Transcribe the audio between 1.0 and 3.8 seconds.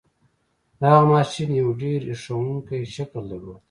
ماشين يو ډېر هیښوونکی شکل درلود.